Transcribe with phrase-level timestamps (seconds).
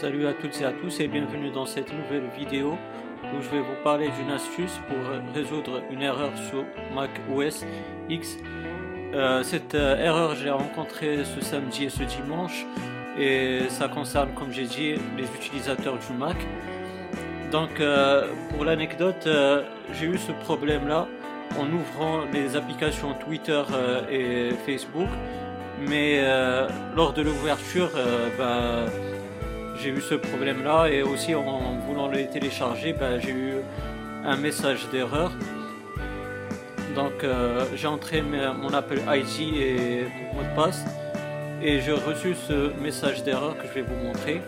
[0.00, 2.76] Salut à toutes et à tous et bienvenue dans cette nouvelle vidéo
[3.24, 4.98] où je vais vous parler d'une astuce pour
[5.34, 7.64] résoudre une erreur sur Mac OS
[8.10, 8.36] X.
[9.14, 12.66] Euh, cette euh, erreur, je l'ai rencontrée ce samedi et ce dimanche
[13.18, 16.36] et ça concerne, comme j'ai dit, les utilisateurs du Mac.
[17.50, 19.26] Donc, euh, pour l'anecdote,
[19.94, 21.08] j'ai eu ce problème-là
[21.58, 23.62] en ouvrant les applications Twitter
[24.10, 25.08] et Facebook,
[25.88, 26.20] mais
[26.94, 27.88] lors de l'ouverture,
[28.36, 28.84] ben,
[29.80, 33.52] j'ai eu ce problème là et aussi en voulant les télécharger ben, j'ai eu
[34.24, 35.32] un message d'erreur.
[36.94, 40.84] Donc euh, j'ai entré mon Apple ID et mon mot de passe
[41.62, 44.40] et j'ai reçu ce message d'erreur que je vais vous montrer.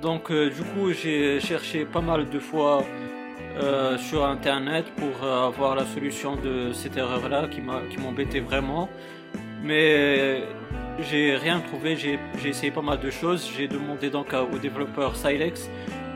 [0.00, 2.84] Donc euh, du coup j'ai cherché pas mal de fois
[3.56, 7.60] euh, sur internet pour euh, avoir la solution de cette erreur là qui
[8.00, 8.88] m'embêtait vraiment.
[9.62, 10.42] Mais
[10.98, 13.48] j'ai rien trouvé j'ai essayé pas mal de choses.
[13.56, 15.70] J'ai demandé donc au développeur Silex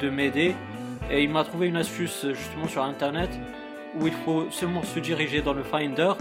[0.00, 0.56] de m'aider.
[1.08, 3.30] Et il m'a trouvé une astuce justement sur internet
[3.94, 6.12] où il faut seulement se diriger dans le Finder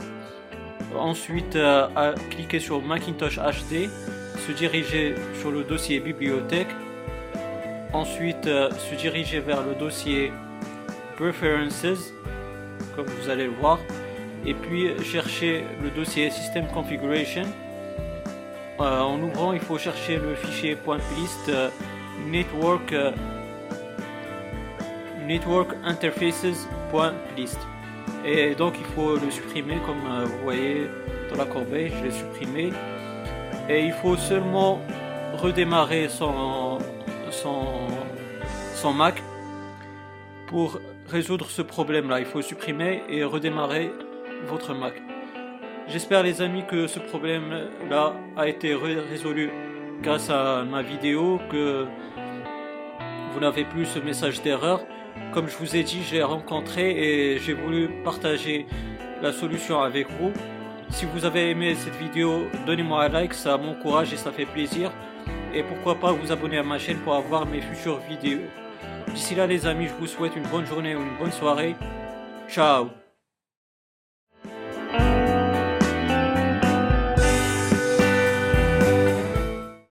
[0.96, 3.90] ensuite euh, cliquer sur Macintosh HD
[4.48, 6.70] se diriger sur le dossier bibliothèque
[7.94, 10.32] ensuite se diriger vers le dossier
[11.20, 12.14] Preferences,
[12.95, 13.78] comme vous allez le voir,
[14.45, 17.44] et puis chercher le dossier System Configuration.
[18.80, 20.78] Euh, en ouvrant, il faut chercher le fichier
[21.17, 21.70] .list euh,
[22.25, 23.12] network euh,
[25.28, 27.59] network interfaces.list
[28.25, 30.90] et donc il faut le supprimer comme vous voyez
[31.30, 32.70] dans la corbeille je l'ai supprimé.
[33.67, 34.80] Et il faut seulement
[35.34, 36.78] redémarrer son,
[37.30, 37.88] son,
[38.73, 39.22] son Mac
[40.47, 40.80] pour
[41.10, 42.20] résoudre ce problème-là.
[42.20, 43.92] Il faut supprimer et redémarrer
[44.47, 44.94] votre Mac.
[45.88, 49.50] J'espère les amis que ce problème-là a été résolu
[50.03, 51.86] grâce à ma vidéo, que
[53.34, 54.81] vous n'avez plus ce message d'erreur.
[55.34, 58.68] Comme je vous ai dit, j'ai rencontré et j'ai voulu partager
[59.22, 60.31] la solution avec vous.
[60.90, 64.92] Si vous avez aimé cette vidéo, donnez-moi un like, ça m'encourage et ça fait plaisir.
[65.53, 68.42] Et pourquoi pas vous abonner à ma chaîne pour avoir mes futures vidéos.
[69.14, 71.75] D'ici là les amis, je vous souhaite une bonne journée ou une bonne soirée.
[72.47, 72.90] Ciao